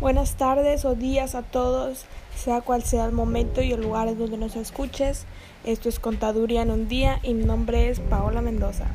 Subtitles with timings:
[0.00, 4.18] Buenas tardes o días a todos, sea cual sea el momento y el lugar en
[4.18, 5.26] donde nos escuches.
[5.64, 8.86] Esto es Contaduría en un día y mi nombre es Paola Mendoza.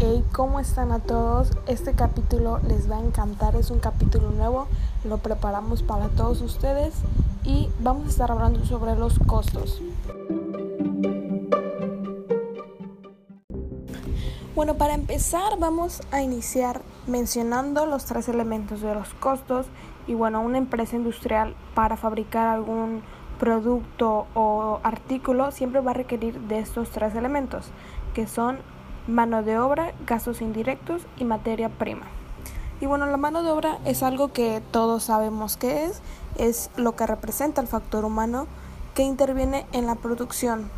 [0.00, 1.52] Hey, ¿cómo están a todos?
[1.66, 4.68] Este capítulo les va a encantar, es un capítulo nuevo,
[5.04, 6.92] lo preparamos para todos ustedes
[7.44, 9.80] y vamos a estar hablando sobre los costos.
[14.58, 19.66] Bueno, para empezar vamos a iniciar mencionando los tres elementos de los costos
[20.08, 23.02] y bueno, una empresa industrial para fabricar algún
[23.38, 27.66] producto o artículo siempre va a requerir de estos tres elementos,
[28.14, 28.58] que son
[29.06, 32.06] mano de obra, gastos indirectos y materia prima.
[32.80, 36.02] Y bueno, la mano de obra es algo que todos sabemos que es,
[36.36, 38.48] es lo que representa el factor humano
[38.96, 40.68] que interviene en la producción,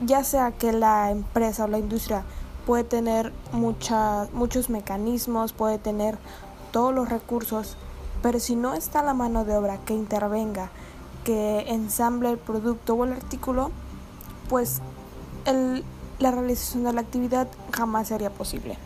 [0.00, 2.22] ya sea que la empresa o la industria
[2.66, 6.18] puede tener muchos mecanismos, puede tener
[6.72, 7.76] todos los recursos,
[8.22, 10.70] pero si no está la mano de obra que intervenga,
[11.24, 13.70] que ensamble el producto o el artículo,
[14.48, 14.80] pues
[16.18, 18.76] la realización de la actividad jamás sería posible.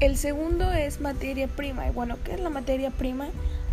[0.00, 1.88] El segundo es materia prima.
[1.88, 3.26] Y bueno, ¿qué es la materia prima?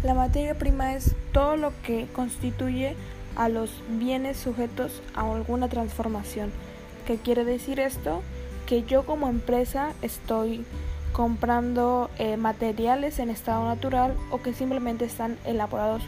[0.04, 2.96] La materia prima es todo lo que constituye
[3.36, 6.52] a los bienes sujetos a alguna transformación.
[7.06, 8.22] ¿Qué quiere decir esto?
[8.66, 10.66] Que yo como empresa estoy
[11.12, 16.02] comprando eh, materiales en estado natural o que simplemente están elaborados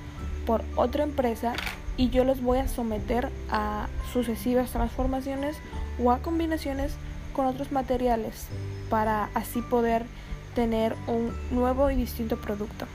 [0.45, 1.53] por otra empresa
[1.97, 5.57] y yo los voy a someter a sucesivas transformaciones
[6.03, 6.93] o a combinaciones
[7.33, 8.47] con otros materiales
[8.89, 10.05] para así poder
[10.55, 12.85] tener un nuevo y distinto producto.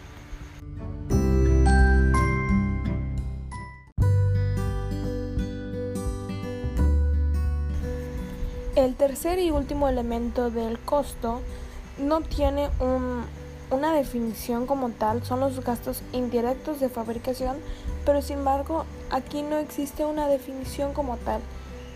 [8.74, 11.40] El tercer y último elemento del costo
[11.98, 12.70] no tiene
[13.70, 17.58] una definición como tal, son los gastos indirectos de fabricación,
[18.06, 21.42] pero sin embargo aquí no existe una definición como tal,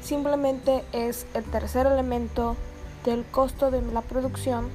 [0.03, 2.57] simplemente es el tercer elemento
[3.07, 4.69] del costo de la producción,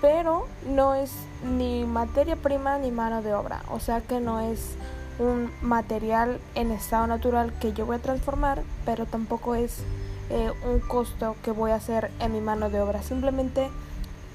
[0.00, 1.12] pero no es
[1.44, 4.74] ni materia prima ni mano de obra, o sea que no es
[5.20, 9.84] un material en estado natural que yo voy a transformar, pero tampoco es
[10.32, 13.02] eh, un costo que voy a hacer en mi mano de obra.
[13.02, 13.68] Simplemente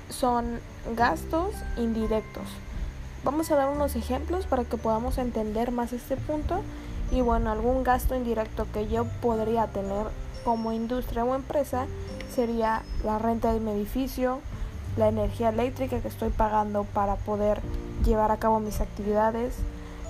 [0.10, 0.60] son
[0.96, 2.44] gastos indirectos.
[3.24, 6.62] Vamos a dar unos ejemplos para que podamos entender más este punto.
[7.10, 10.06] Y bueno, algún gasto indirecto que yo podría tener
[10.44, 11.88] como industria o empresa
[12.34, 14.40] sería la renta de mi edificio,
[14.98, 17.60] la energía eléctrica que estoy pagando para poder
[18.06, 19.56] llevar a cabo mis actividades,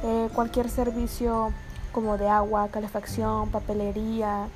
[0.03, 1.53] eh, cualquier servicio
[1.94, 4.50] como de agua, calefacción, papelería,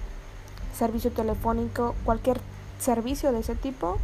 [0.73, 2.39] servicio telefónico, cualquier
[2.79, 3.97] servicio de ese tipo.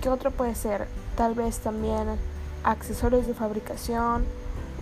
[0.00, 0.86] ¿Qué otro puede ser?
[1.16, 2.18] Tal vez también
[2.62, 4.24] accesorios de fabricación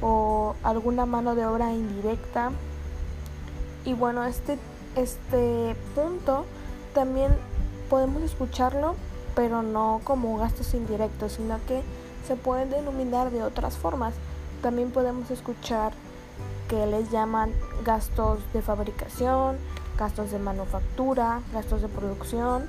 [0.00, 2.50] o alguna mano de obra indirecta.
[3.84, 4.58] Y bueno, este,
[4.96, 6.44] este punto
[6.94, 7.34] también
[7.88, 8.94] podemos escucharlo,
[9.34, 11.82] pero no como gastos indirectos, sino que
[12.26, 14.14] se pueden denominar de otras formas.
[14.62, 15.92] También podemos escuchar
[16.68, 17.52] que les llaman
[17.84, 19.56] gastos de fabricación,
[20.02, 22.64] gastos de manufactura, gastos de producción.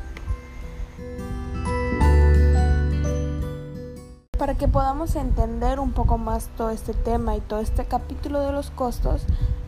[4.38, 8.52] Para que podamos entender un poco más todo este tema y todo este capítulo de
[8.52, 9.24] los costos,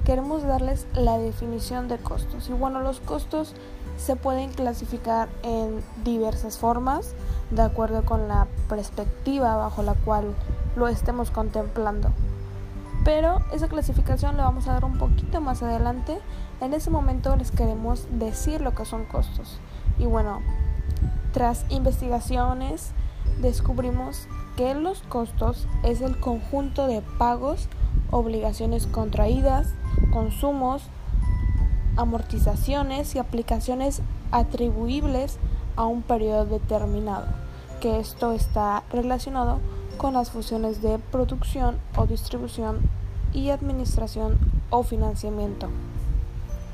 [0.05, 2.49] queremos darles la definición de costos.
[2.49, 3.55] Y bueno, los costos
[3.97, 7.15] se pueden clasificar en diversas formas
[7.49, 10.35] de acuerdo con la perspectiva bajo la cual
[10.75, 12.11] lo estemos contemplando.
[13.03, 16.19] Pero esa clasificación la vamos a dar un poquito más adelante
[16.61, 19.59] en ese momento les queremos decir lo que son costos.
[19.97, 20.41] Y bueno,
[21.33, 22.91] tras investigaciones
[23.41, 27.67] descubrimos que los costos es el conjunto de pagos,
[28.11, 29.73] obligaciones contraídas,
[30.11, 30.83] consumos,
[31.97, 34.01] amortizaciones y aplicaciones
[34.31, 35.37] atribuibles
[35.75, 37.27] a un periodo determinado,
[37.81, 39.59] que esto está relacionado
[39.97, 42.79] con las funciones de producción o distribución
[43.33, 44.37] y administración
[44.69, 45.69] o financiamiento.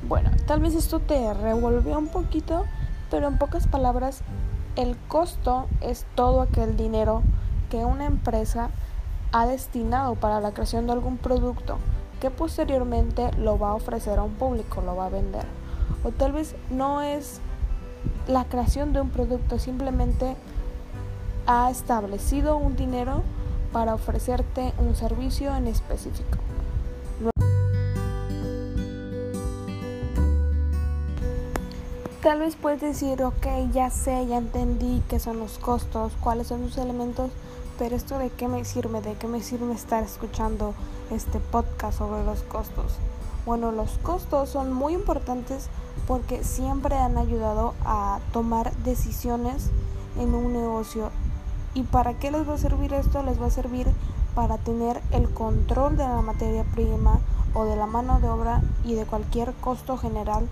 [0.08, 2.64] Bueno, tal vez esto te revolvió un poquito,
[3.10, 4.22] pero en pocas palabras,
[4.76, 7.22] el costo es todo aquel dinero
[7.70, 8.70] que una empresa
[9.32, 11.78] ha destinado para la creación de algún producto
[12.20, 15.44] que posteriormente lo va a ofrecer a un público, lo va a vender.
[16.04, 17.40] O tal vez no es
[18.28, 20.36] la creación de un producto, simplemente
[21.46, 23.22] ha establecido un dinero
[23.72, 26.38] para ofrecerte un servicio en específico.
[32.22, 36.62] Tal vez puedes decir, ok, ya sé, ya entendí qué son los costos, cuáles son
[36.62, 37.32] los elementos,
[37.80, 40.72] pero esto de qué me sirve, de qué me sirve estar escuchando
[41.10, 42.94] este podcast sobre los costos.
[43.44, 45.66] Bueno, los costos son muy importantes
[46.06, 49.70] porque siempre han ayudado a tomar decisiones
[50.16, 51.10] en un negocio.
[51.74, 53.24] ¿Y para qué les va a servir esto?
[53.24, 53.88] Les va a servir
[54.36, 57.18] para tener el control de la materia prima
[57.54, 60.48] o de la mano de obra y de cualquier costo general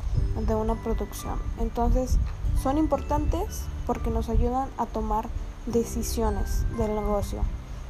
[0.47, 1.39] de una producción.
[1.59, 2.19] Entonces,
[2.63, 5.29] son importantes porque nos ayudan a tomar
[5.67, 7.41] decisiones del negocio.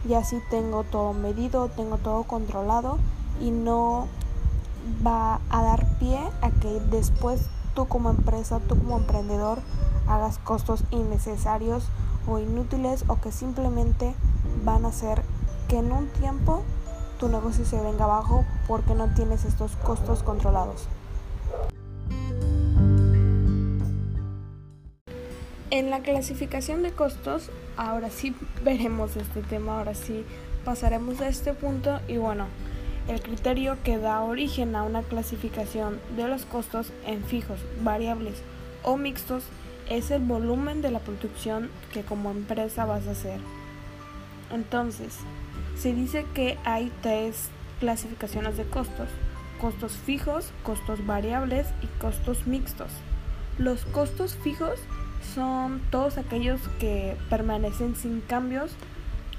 [0.09, 2.99] Y así tengo todo medido, tengo todo controlado
[3.41, 4.07] y no
[5.07, 7.43] va a dar pie a que después
[7.75, 9.59] tú como empresa, tú como emprendedor,
[10.09, 11.85] hagas costos innecesarios
[12.27, 14.15] o inútiles o que simplemente
[14.65, 15.23] van a hacer
[15.69, 16.63] que en un tiempo
[17.21, 20.89] tu negocio se venga abajo porque no tienes estos costos controlados.
[25.71, 28.35] En la clasificación de costos, ahora sí
[28.65, 30.25] veremos este tema, ahora sí
[30.65, 32.47] pasaremos a este punto y bueno,
[33.07, 38.43] el criterio que da origen a una clasificación de los costos en fijos, variables
[38.83, 39.45] o mixtos
[39.91, 43.41] es el volumen de la producción que como empresa vas a hacer.
[44.51, 45.19] Entonces,
[45.81, 47.49] se dice que hay tres
[47.81, 49.09] clasificaciones de costos,
[49.61, 52.91] costos fijos, costos variables y costos mixtos.
[53.57, 54.79] Los costos fijos
[55.35, 58.73] son todos aquellos que permanecen sin cambios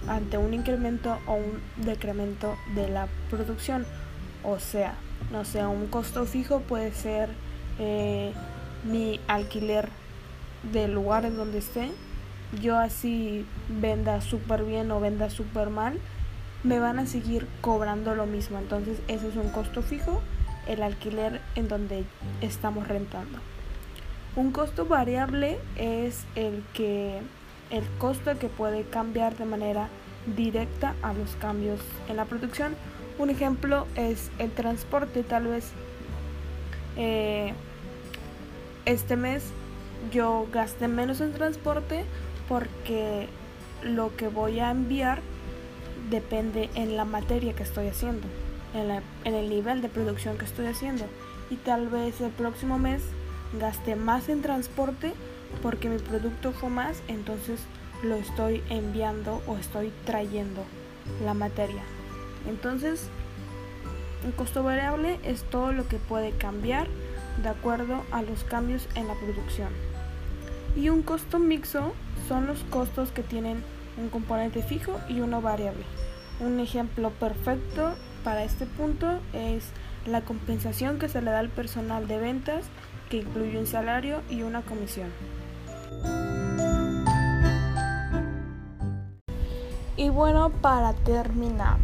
[0.07, 3.85] ante un incremento o un decremento de la producción.
[4.43, 4.95] O sea,
[5.31, 7.29] no sé, un costo fijo puede ser
[7.77, 8.33] eh,
[8.83, 9.89] mi alquiler
[10.73, 11.91] del lugar en donde esté.
[12.59, 15.99] Yo así venda súper bien o venda súper mal,
[16.63, 18.57] me van a seguir cobrando lo mismo.
[18.57, 20.21] Entonces eso es un costo fijo,
[20.67, 22.03] el alquiler en donde
[22.41, 23.39] estamos rentando.
[24.35, 27.21] Un costo variable es el que
[27.69, 29.89] el costo que puede cambiar de manera
[30.35, 32.75] directa a los cambios en la producción.
[33.17, 35.23] Un ejemplo es el transporte.
[35.23, 35.71] Tal vez
[36.95, 37.53] eh,
[38.85, 39.43] este mes
[40.11, 42.05] yo gaste menos en transporte
[42.47, 43.27] porque
[43.83, 45.21] lo que voy a enviar
[46.11, 48.27] depende en la materia que estoy haciendo,
[48.75, 51.05] en, el nivel de producción que estoy haciendo.
[51.49, 53.01] Y tal vez el próximo mes
[53.59, 55.13] gaste más en transporte
[55.61, 57.61] porque mi producto fue más, entonces
[58.03, 60.63] lo estoy enviando o estoy trayendo
[61.25, 61.81] la materia.
[62.47, 63.09] Entonces,
[64.23, 66.87] un costo variable es todo lo que puede cambiar
[67.41, 69.69] de acuerdo a los cambios en la producción.
[70.75, 71.93] Y un costo mixo
[72.27, 73.63] son los costos que tienen
[74.01, 75.83] un componente fijo y uno variable.
[76.39, 77.93] Un ejemplo perfecto
[78.23, 79.69] para este punto es
[80.05, 82.65] la compensación que se le da al personal de ventas,
[83.09, 85.09] que incluye un salario y una comisión.
[89.97, 91.77] Y bueno, para terminar,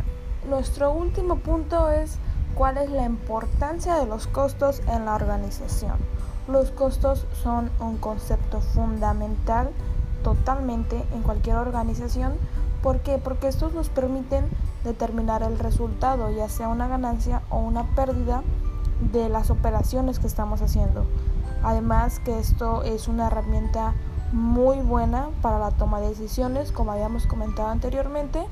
[0.49, 2.17] nuestro último punto es
[2.55, 5.97] cuál es la importancia de los costos en la organización.
[6.47, 9.69] Los costos son un concepto fundamental
[10.23, 12.33] totalmente en cualquier organización.
[12.81, 13.17] ¿Por qué?
[13.17, 14.45] Porque estos nos permiten
[14.83, 18.43] determinar el resultado, ya sea una ganancia o una pérdida
[19.12, 21.05] de las operaciones que estamos haciendo.
[21.63, 23.93] Además que esto es una herramienta
[24.31, 28.45] muy buena para la toma de decisiones, como habíamos comentado anteriormente.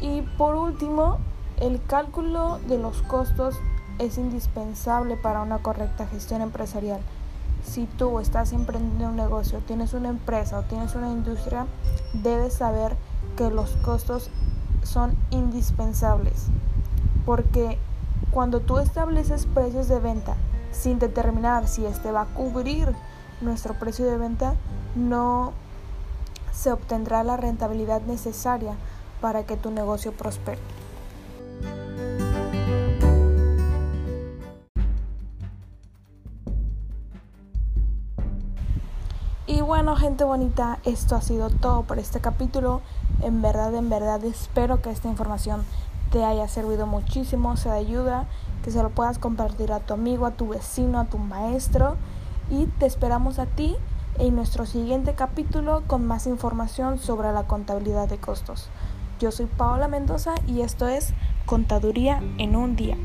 [0.00, 1.18] Y por último,
[1.58, 3.56] el cálculo de los costos
[3.98, 7.00] es indispensable para una correcta gestión empresarial
[7.68, 11.66] si tú estás emprendiendo un negocio, tienes una empresa o tienes una industria,
[12.14, 12.96] debes saber
[13.36, 14.30] que los costos
[14.82, 16.46] son indispensables.
[17.26, 17.78] Porque
[18.30, 20.34] cuando tú estableces precios de venta
[20.72, 22.94] sin determinar si este va a cubrir
[23.40, 24.54] nuestro precio de venta,
[24.96, 25.52] no
[26.52, 28.74] se obtendrá la rentabilidad necesaria
[29.20, 30.58] para que tu negocio prospere.
[39.68, 42.80] Bueno, gente bonita, esto ha sido todo por este capítulo.
[43.20, 45.62] En verdad, en verdad, espero que esta información
[46.10, 48.24] te haya servido muchísimo, sea de ayuda,
[48.64, 51.96] que se lo puedas compartir a tu amigo, a tu vecino, a tu maestro.
[52.50, 53.76] Y te esperamos a ti
[54.18, 58.70] en nuestro siguiente capítulo con más información sobre la contabilidad de costos.
[59.20, 61.12] Yo soy Paola Mendoza y esto es
[61.44, 62.96] Contaduría en un día.